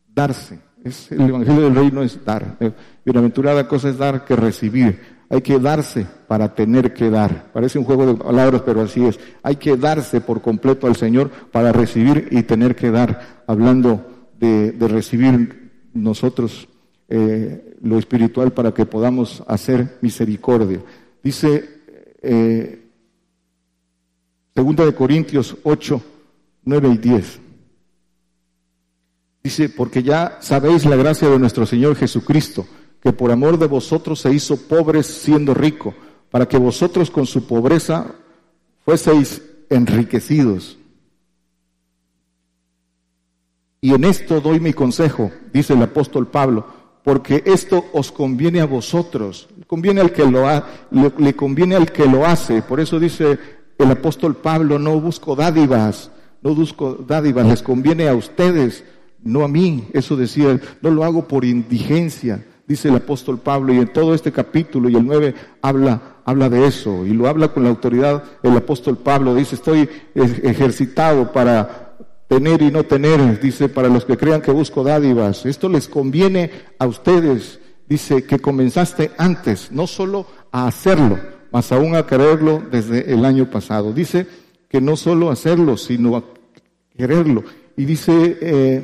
[0.08, 0.58] darse.
[0.86, 2.56] Es, el Evangelio del Reino es dar.
[2.62, 2.72] Eh,
[3.04, 5.02] bienaventurada cosa es dar que recibir.
[5.30, 7.52] Hay que darse para tener que dar.
[7.52, 9.20] Parece un juego de palabras, pero así es.
[9.44, 13.44] Hay que darse por completo al Señor para recibir y tener que dar.
[13.48, 16.70] Hablando de, de recibir nosotros
[17.10, 20.80] eh, lo espiritual para que podamos hacer misericordia.
[21.22, 21.82] Dice
[22.22, 22.86] eh,
[24.60, 26.02] Segunda de Corintios 8,
[26.65, 27.39] 9 y 10.
[29.41, 32.67] Dice, porque ya sabéis la gracia de nuestro Señor Jesucristo
[33.02, 35.93] que por amor de vosotros se hizo pobre siendo rico,
[36.30, 38.13] para que vosotros con su pobreza
[38.84, 40.78] fueseis enriquecidos.
[43.80, 46.67] Y en esto doy mi consejo, dice el apóstol Pablo,
[47.06, 51.93] porque esto os conviene a vosotros, conviene al que lo ha, le, le conviene al
[51.93, 52.62] que lo hace.
[52.62, 56.12] Por eso dice el apóstol Pablo, no busco dádivas,
[56.42, 58.84] no busco dádivas, les conviene a ustedes,
[59.24, 59.88] no a mí.
[59.94, 64.32] Eso decía, no lo hago por indigencia, dice el apóstol Pablo, y en todo este
[64.34, 68.56] capítulo y el 9 habla, habla de eso, y lo habla con la autoridad el
[68.56, 71.96] apóstol Pablo, dice, estoy ejercitado para
[72.28, 76.52] tener y no tener, dice, para los que crean que busco dádivas, esto les conviene
[76.78, 81.18] a ustedes, dice, que comenzaste antes, no solo a hacerlo,
[81.52, 84.28] más aún a quererlo desde el año pasado, dice
[84.70, 86.24] que no solo hacerlo, sino a
[86.96, 87.44] quererlo,
[87.76, 88.84] y dice, eh,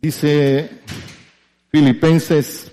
[0.00, 0.70] dice,
[1.70, 2.72] Filipenses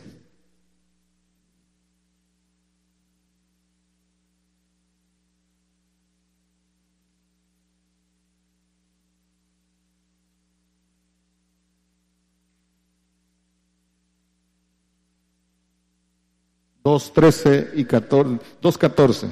[16.85, 19.27] dos trece y catorce, dos catorce.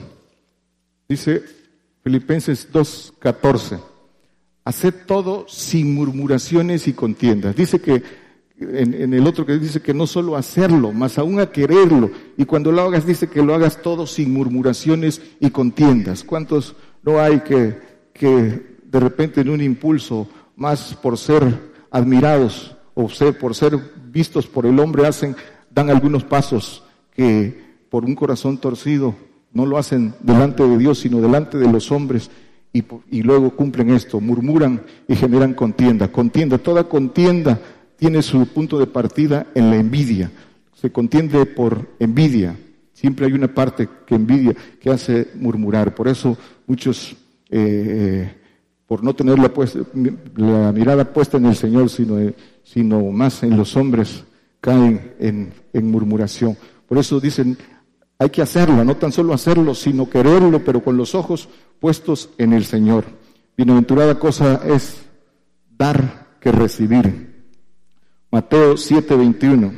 [1.08, 1.44] Dice
[2.04, 3.78] Filipenses dos catorce.
[4.66, 7.56] Haced todo sin murmuraciones y contiendas.
[7.56, 8.02] Dice que
[8.60, 12.10] en, el otro que dice que no solo hacerlo, más aún a quererlo.
[12.38, 16.24] Y cuando lo hagas, dice que lo hagas todo sin murmuraciones y contiendas.
[16.24, 17.78] ¿Cuántos no hay que,
[18.14, 21.44] que de repente en un impulso, más por ser
[21.92, 25.36] admirados o ser, por ser vistos por el hombre, hacen,
[25.70, 26.83] dan algunos pasos
[27.16, 29.16] que por un corazón torcido
[29.54, 32.30] no lo hacen delante de Dios, sino delante de los hombres
[33.12, 36.12] y, luego cumplen esto, murmuran y generan contienda.
[36.12, 37.60] Contienda, toda contienda
[37.98, 40.32] tiene su punto de partida en la envidia.
[40.74, 42.58] Se contiende por envidia.
[42.92, 45.94] Siempre hay una parte que envidia, que hace murmurar.
[45.94, 47.16] Por eso muchos,
[47.52, 48.34] eh,
[48.88, 49.52] por no tener la,
[50.36, 52.18] la, mirada puesta en el Señor, sino,
[52.64, 54.24] sino más en los hombres,
[54.60, 56.58] caen en, en murmuración.
[56.94, 57.58] Por eso dicen,
[58.20, 62.54] hay que hacerlo, no tan solo hacerlo, sino quererlo, pero con los ojos puestos en
[62.54, 63.06] el Señor.
[63.58, 65.02] Bienaventurada cosa es
[65.72, 67.48] dar que recibir.
[68.30, 69.74] Mateo 7:21.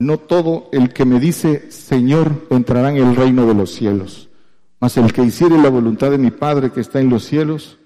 [0.00, 4.30] No todo el que me dice Señor entrará en el reino de los cielos,
[4.80, 7.78] mas el que hiciere la voluntad de mi Padre que está en los cielos,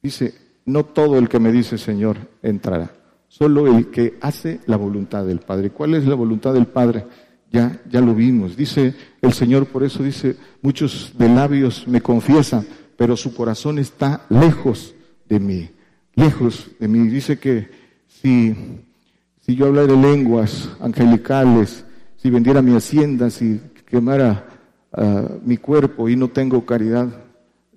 [0.00, 0.32] dice,
[0.64, 2.99] no todo el que me dice Señor entrará,
[3.30, 5.70] solo el que hace la voluntad del Padre.
[5.70, 7.06] ¿Cuál es la voluntad del Padre?
[7.50, 8.54] Ya, ya lo vimos.
[8.54, 12.66] Dice el Señor, por eso dice, muchos de labios me confiesan,
[12.98, 14.94] pero su corazón está lejos
[15.26, 15.70] de mí
[16.14, 17.08] lejos de mí.
[17.08, 17.68] Dice que
[18.06, 18.54] si,
[19.40, 21.84] si yo hablara lenguas angelicales,
[22.16, 24.44] si vendiera mi hacienda, si quemara
[24.92, 27.08] uh, mi cuerpo y no tengo caridad,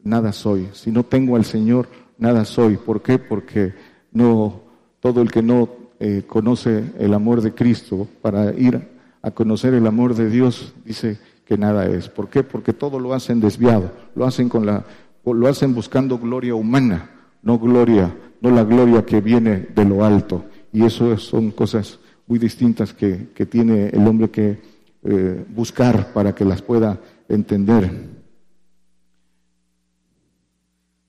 [0.04, 0.70] nada soy.
[0.74, 1.88] Si no tengo al Señor,
[2.18, 2.78] nada soy.
[2.78, 3.18] ¿Por qué?
[3.18, 3.74] Porque
[4.12, 4.62] no
[5.04, 8.89] todo el que no eh, conoce el amor de Cristo para ir
[9.22, 12.10] a conocer el amor de Dios dice que nada es.
[12.10, 12.42] ¿Por qué?
[12.42, 14.84] Porque todo lo hacen desviado, lo hacen con la
[15.26, 17.10] lo hacen buscando gloria humana,
[17.44, 18.13] no gloria
[18.44, 20.44] no la gloria que viene de lo alto.
[20.74, 24.60] Y eso son cosas muy distintas que, tiene el hombre que
[25.04, 27.89] eh, buscar para que las pueda entender.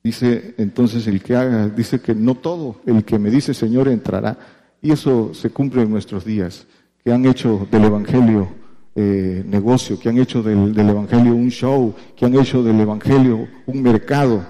[0.04, 4.36] Dice entonces el que haga, dice que no todo el que me dice Señor entrará.
[4.82, 6.66] Y eso se cumple en nuestros días,
[7.02, 8.48] que han hecho del Evangelio
[8.94, 13.82] eh, negocio, que han hecho del, Evangelio un show, que han hecho del Evangelio un
[13.82, 14.44] mercado.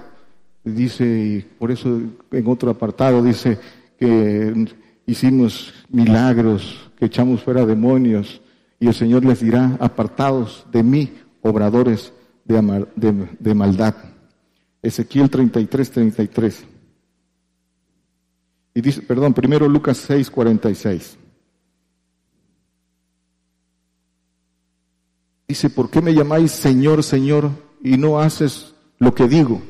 [0.61, 3.57] Dice, y por eso en otro apartado dice
[3.97, 4.67] que
[5.05, 8.41] hicimos milagros, que echamos fuera demonios,
[8.77, 12.11] y el Señor les dirá, apartados de mí, obradores
[12.43, 13.95] de, de, maldad.
[14.85, 16.63] Ezequiel 33, 33.
[18.75, 21.17] Y dice, perdón, primero Lucas 6, 46.
[25.47, 27.49] Dice, ¿por qué me llamáis Señor, Señor
[27.83, 29.61] y no haces lo que digo?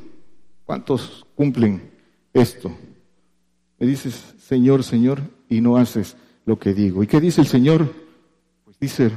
[0.65, 1.91] ¿Cuántos cumplen
[2.33, 2.75] esto?
[3.79, 7.03] Me dices, Señor, Señor, y no haces lo que digo.
[7.03, 7.93] ¿Y qué dice el Señor?
[8.65, 9.11] Pues dice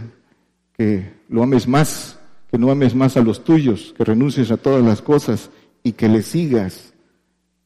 [0.74, 4.84] que lo ames más, que no ames más a los tuyos, que renuncies a todas
[4.84, 5.50] las cosas
[5.82, 6.92] y que le sigas.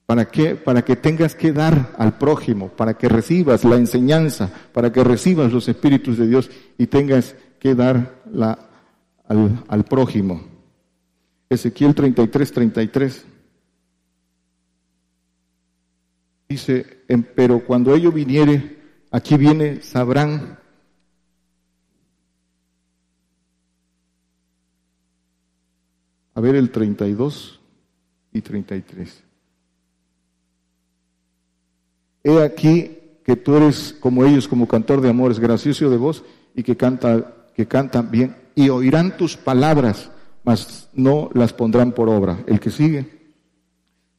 [0.07, 0.57] ¿Para qué?
[0.57, 5.53] Para que tengas que dar al prójimo, para que recibas la enseñanza, para que recibas
[5.53, 8.59] los espíritus de Dios y tengas que dar la,
[9.27, 10.43] al, al prójimo.
[11.49, 13.25] Ezequiel 33, 33.
[16.49, 18.79] Dice, pero cuando ello viniere,
[19.11, 20.59] aquí viene, sabrán
[26.35, 27.62] A ver el 32
[28.33, 29.23] y 33.
[32.25, 36.63] He aquí que tú eres como ellos, como cantor de amores, gracioso de voz y
[36.63, 40.11] que canta, que canta bien, y oirán tus palabras,
[40.45, 42.45] mas no las pondrán por obra.
[42.47, 43.23] El que sigue.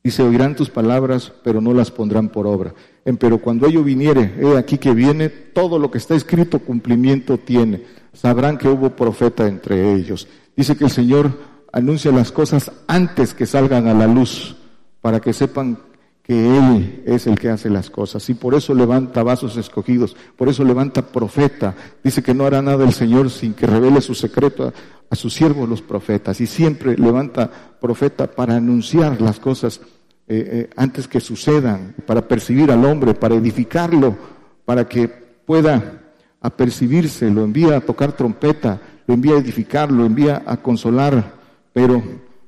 [0.04, 2.74] Dice, oirán tus palabras, pero no las pondrán por obra.
[3.20, 7.84] pero cuando ello viniere, he aquí que viene, todo lo que está escrito cumplimiento tiene.
[8.12, 10.28] Sabrán que hubo profeta entre ellos.
[10.58, 11.32] Dice que el Señor
[11.74, 14.56] anuncia las cosas antes que salgan a la luz,
[15.02, 15.78] para que sepan
[16.22, 18.30] que Él es el que hace las cosas.
[18.30, 21.76] Y por eso levanta vasos escogidos, por eso levanta profeta.
[22.02, 24.72] Dice que no hará nada el Señor sin que revele su secreto
[25.10, 26.40] a, sus siervos los profetas.
[26.40, 29.82] Y siempre levanta profeta para anunciar las cosas
[30.28, 34.16] eh, eh, antes que sucedan, para percibir al hombre, para edificarlo,
[34.64, 36.02] para que pueda
[36.40, 41.43] apercibirse, lo envía a tocar trompeta, lo envía a edificar, lo envía a consolar,
[41.74, 42.02] pero,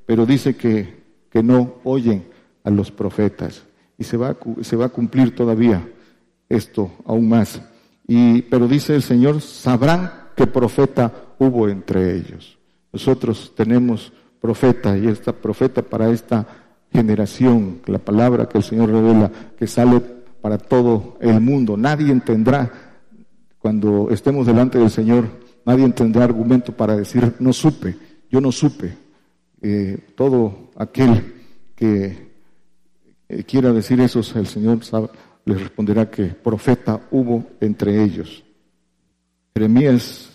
[0.05, 2.25] pero dice que, que no oyen
[2.63, 3.63] a los profetas.
[3.97, 5.87] Y se va, se va a cumplir todavía
[6.47, 7.61] esto aún más.
[8.07, 12.57] Y, pero dice el Señor, sabrán que profeta hubo entre ellos.
[12.93, 16.45] Nosotros tenemos profeta y esta profeta para esta
[16.91, 19.99] generación, la palabra que el Señor revela, que sale
[20.41, 21.75] para todo el mundo.
[21.75, 22.71] Nadie entenderá,
[23.59, 25.25] cuando estemos delante del Señor,
[25.65, 27.97] nadie tendrá argumento para decir, no supe,
[28.29, 29.04] yo no supe.
[29.67, 31.33] Eh, todo aquel
[31.75, 32.29] que
[33.27, 34.77] eh, quiera decir eso, el Señor
[35.43, 38.43] le responderá que profeta hubo entre ellos.
[39.55, 40.29] Jeremías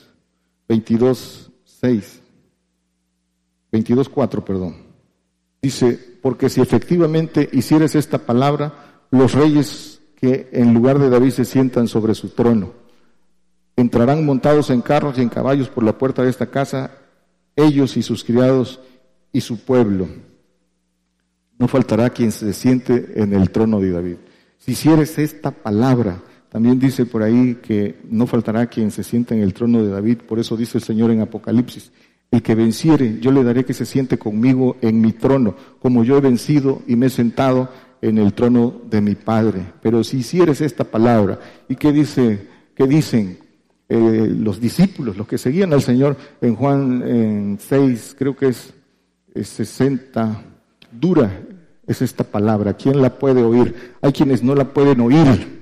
[0.69, 2.23] 22, 6.
[3.71, 4.75] 22, 4, perdón.
[5.63, 11.45] Dice, porque si efectivamente hicieres esta palabra, los reyes que en lugar de David se
[11.45, 12.73] sientan sobre su trono,
[13.77, 16.97] entrarán montados en carros y en caballos por la puerta de esta casa,
[17.55, 18.81] ellos y sus criados
[19.33, 20.09] y su pueblo.
[21.59, 24.17] No faltará quien se siente en el trono de David.
[24.59, 29.43] Si hicieres esta palabra, también dice por ahí que no faltará quien se sienta en
[29.43, 31.93] el trono de David, por eso dice el Señor en Apocalipsis,
[32.31, 36.17] el que venciere, yo le daré que se siente conmigo en mi trono, como yo
[36.17, 37.71] he vencido y me he sentado
[38.03, 39.73] en el trono de mi Padre.
[39.83, 41.39] Pero si hicieres esta palabra,
[41.69, 43.39] ¿y qué dice, qué dicen
[43.89, 48.73] eh, los discípulos, los que seguían al Señor en Juan en 6, creo que es,
[49.35, 50.43] 60,
[50.93, 51.31] dura
[51.87, 52.75] es esta palabra.
[52.75, 53.95] ¿Quién la puede oír?
[54.01, 55.61] Hay quienes no la pueden oír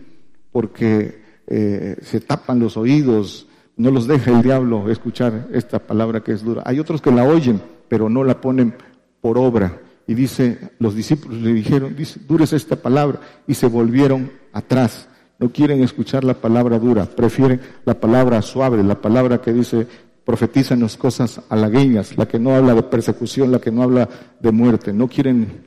[0.52, 3.46] porque eh, se tapan los oídos,
[3.76, 6.62] no los deja el diablo escuchar esta palabra que es dura.
[6.66, 8.74] Hay otros que la oyen, pero no la ponen
[9.20, 9.80] por obra.
[10.06, 15.08] Y dice, los discípulos le dijeron, dice, dura es esta palabra, y se volvieron atrás.
[15.38, 19.86] No quieren escuchar la palabra dura, prefieren la palabra suave, la palabra que dice,
[20.28, 24.92] profetizan cosas halagueñas, la que no habla de persecución, la que no habla de muerte.
[24.92, 25.66] No quieren,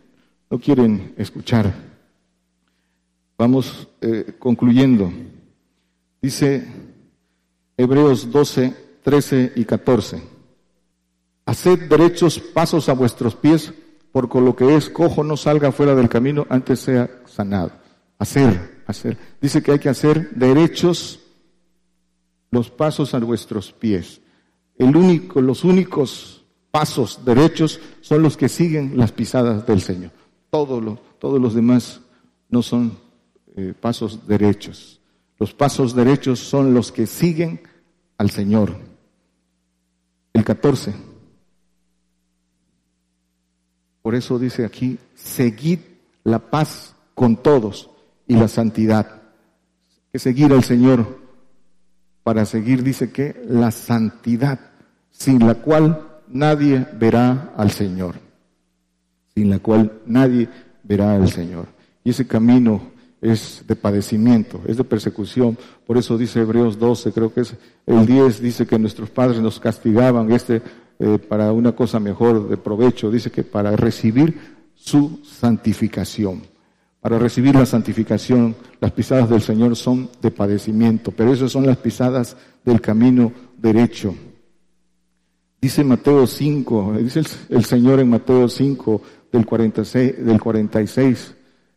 [0.51, 1.73] no quieren escuchar.
[3.39, 5.11] Vamos eh, concluyendo.
[6.21, 6.67] Dice
[7.75, 10.21] Hebreos 12, 13 y 14.
[11.47, 13.73] Haced derechos pasos a vuestros pies,
[14.11, 17.71] por lo que es cojo no salga fuera del camino, antes sea sanado.
[18.19, 19.17] hacer, hacer.
[19.41, 21.19] Dice que hay que hacer derechos
[22.51, 24.21] los pasos a vuestros pies.
[24.81, 30.09] El único, los únicos pasos derechos son los que siguen las pisadas del Señor.
[30.49, 32.01] Todos todos los demás
[32.49, 32.97] no son
[33.55, 34.99] eh, pasos derechos.
[35.37, 37.61] Los pasos derechos son los que siguen
[38.17, 38.75] al Señor.
[40.33, 40.95] El 14.
[44.01, 45.77] Por eso dice aquí, seguid
[46.23, 47.91] la paz con todos
[48.25, 49.21] y la santidad.
[50.11, 51.21] Que seguir al Señor
[52.23, 54.70] para seguir, dice que la santidad,
[55.11, 58.15] sin la cual nadie verá al Señor,
[59.35, 60.49] sin la cual nadie
[60.83, 61.67] verá al Señor.
[62.03, 62.81] Y ese camino
[63.21, 65.57] es de padecimiento, es de persecución.
[65.85, 67.55] Por eso dice Hebreos 12, creo que es
[67.85, 70.61] el 10, dice que nuestros padres nos castigaban este
[70.99, 74.35] eh, para una cosa mejor de provecho, dice que para recibir
[74.75, 76.41] su santificación.
[76.99, 81.77] Para recibir la santificación, las pisadas del Señor son de padecimiento, pero esas son las
[81.77, 84.13] pisadas del camino derecho.
[85.61, 89.01] Dice Mateo 5, dice el, Señor en Mateo 5
[89.31, 91.35] del 46, del 46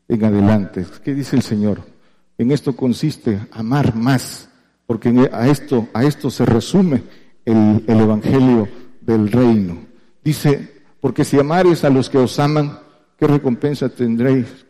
[0.08, 0.86] en adelante.
[1.04, 1.82] ¿Qué dice el Señor?
[2.38, 4.48] En esto consiste amar más,
[4.86, 7.02] porque a esto, a esto se resume
[7.44, 8.68] el, el Evangelio
[9.02, 9.76] del reino.
[10.24, 12.78] Dice, porque si amares a los que os aman,
[13.18, 14.64] ¿qué recompensa tendréis?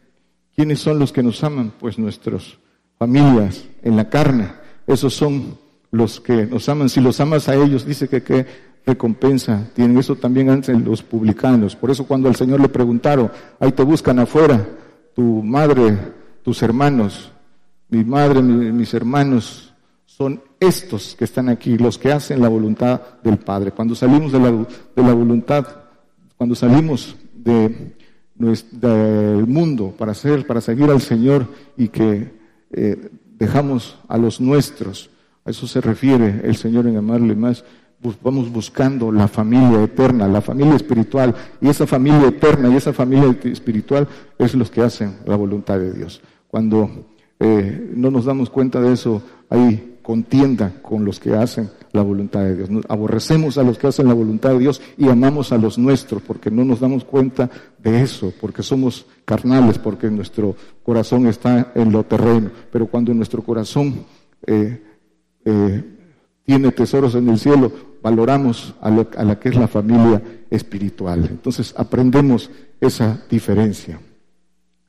[0.56, 1.72] ¿Quiénes son los que nos aman?
[1.78, 2.58] Pues nuestras
[2.98, 4.50] familias en la carne.
[4.88, 5.56] Esos son
[5.92, 6.88] los que nos aman.
[6.88, 9.98] Si los amas a ellos, dice que qué recompensa tienen.
[9.98, 11.76] Eso también hacen los publicanos.
[11.76, 13.30] Por eso cuando al Señor le preguntaron,
[13.60, 14.66] ahí te buscan afuera,
[15.14, 15.96] tu madre,
[16.42, 17.30] tus hermanos,
[17.88, 19.72] mi madre, mis hermanos,
[20.04, 23.72] son estos que están aquí, los que hacen la voluntad del Padre.
[23.72, 25.66] Cuando salimos de la, de la voluntad,
[26.36, 27.94] cuando salimos de
[28.34, 32.32] del mundo para ser, para seguir al Señor y que
[32.72, 35.10] eh, dejamos a los nuestros.
[35.44, 37.64] A eso se refiere el Señor en amarle más.
[38.22, 41.34] Vamos buscando la familia eterna, la familia espiritual.
[41.60, 44.06] Y esa familia eterna y esa familia espiritual
[44.38, 46.20] es los que hacen la voluntad de Dios.
[46.48, 47.06] Cuando
[47.40, 52.40] eh, no nos damos cuenta de eso, hay contienda con los que hacen la voluntad
[52.40, 52.68] de Dios.
[52.88, 56.50] aborrecemos a los que hacen la voluntad de Dios y amamos a los nuestros porque
[56.50, 57.48] no nos damos cuenta
[57.78, 62.50] de eso, porque somos carnales, porque nuestro corazón está en lo terreno.
[62.70, 64.04] Pero cuando nuestro corazón
[64.46, 64.82] eh,
[66.44, 67.72] tiene tesoros en el cielo,
[68.02, 71.26] valoramos a, a la que es la familia espiritual.
[71.30, 73.98] Entonces aprendemos esa diferencia.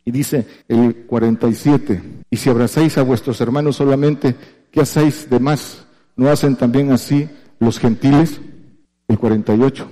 [0.03, 4.35] Y dice el 47, y si abrazáis a vuestros hermanos solamente,
[4.75, 5.85] ¿Qué hacéis de más?
[6.17, 7.29] ¿No hacen también así
[7.61, 8.41] los gentiles?
[9.07, 9.89] El 48.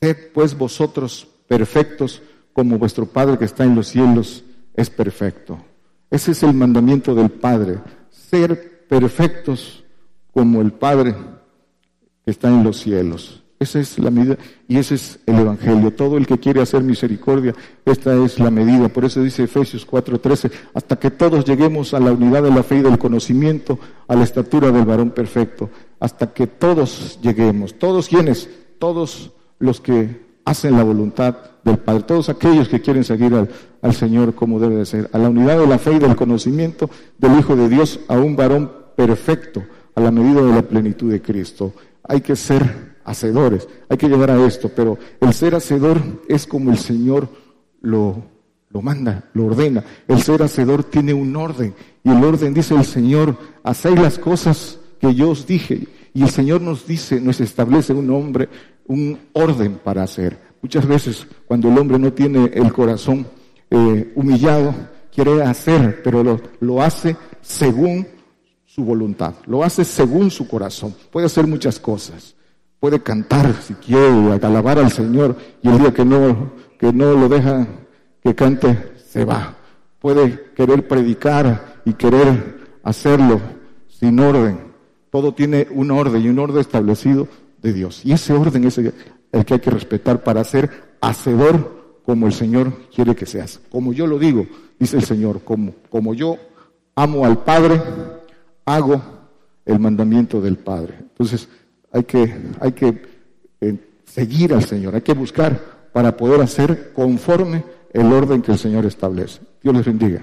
[0.00, 2.22] Sed pues vosotros perfectos
[2.54, 5.62] como vuestro Padre que está en los cielos es perfecto.
[6.10, 9.79] Ese es el mandamiento del Padre, ser perfectos
[10.40, 11.14] como el Padre
[12.24, 13.42] que está en los cielos.
[13.58, 15.92] Esa es la medida y ese es el Evangelio.
[15.92, 18.88] Todo el que quiere hacer misericordia, esta es la medida.
[18.88, 22.76] Por eso dice Efesios 4:13, hasta que todos lleguemos a la unidad de la fe
[22.76, 23.78] y del conocimiento,
[24.08, 25.68] a la estatura del varón perfecto.
[25.98, 27.78] Hasta que todos lleguemos.
[27.78, 28.48] ¿Todos quienes?
[28.78, 32.04] Todos los que hacen la voluntad del Padre.
[32.04, 33.50] Todos aquellos que quieren seguir al,
[33.82, 35.10] al Señor como debe de ser.
[35.12, 36.88] A la unidad de la fe y del conocimiento
[37.18, 39.62] del Hijo de Dios, a un varón perfecto,
[40.00, 41.72] a la medida de la plenitud de Cristo.
[42.02, 43.68] Hay que ser hacedores.
[43.88, 47.28] Hay que llegar a esto, pero el ser hacedor es como el Señor
[47.80, 48.22] lo,
[48.70, 49.84] lo manda, lo ordena.
[50.08, 54.78] El ser hacedor tiene un orden y el orden dice el Señor, hacéis las cosas
[55.00, 55.86] que yo os dije.
[56.14, 58.48] Y el Señor nos dice, nos establece un hombre,
[58.86, 60.50] un orden para hacer.
[60.62, 63.26] Muchas veces cuando el hombre no tiene el corazón
[63.70, 64.74] eh, humillado,
[65.14, 68.06] quiere hacer, pero lo, lo hace según
[68.80, 70.94] su voluntad, lo hace según su corazón.
[71.10, 72.34] Puede hacer muchas cosas
[72.80, 77.28] puede cantar si quiere, alabar al Señor, y el día que no, que no lo
[77.28, 77.68] deja
[78.22, 79.54] que cante, se va.
[80.00, 83.38] Puede querer predicar y querer hacerlo
[83.88, 84.58] sin orden.
[85.10, 87.28] Todo tiene un orden y un orden establecido
[87.60, 88.00] de Dios.
[88.04, 90.70] Y ese orden es el que hay que respetar para ser
[91.02, 93.60] hacedor como el Señor quiere que seas.
[93.70, 94.46] Como yo lo digo,
[94.78, 96.36] dice el Señor, como, como yo
[96.94, 97.80] amo al Padre,
[98.64, 99.02] hago
[99.64, 100.94] el mandamiento del Padre.
[101.00, 101.48] Entonces,
[101.92, 103.02] hay que, hay que
[103.60, 105.60] eh, seguir al Señor, hay que buscar
[105.92, 109.40] para poder hacer conforme el orden que el Señor establece.
[109.62, 110.22] Dios les bendiga.